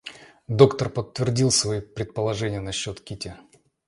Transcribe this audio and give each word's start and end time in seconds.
Доктор 0.47 0.89
подтвердил 0.89 1.51
свои 1.51 1.79
предположения 1.79 2.59
насчет 2.59 2.99
Кити. 3.01 3.35